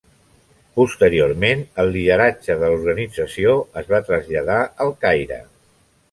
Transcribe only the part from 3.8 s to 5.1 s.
es va traslladar al